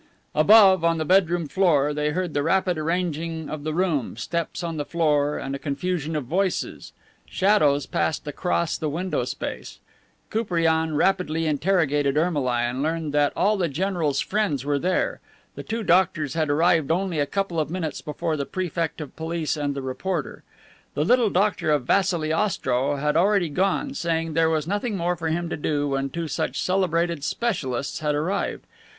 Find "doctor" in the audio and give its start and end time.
21.29-21.69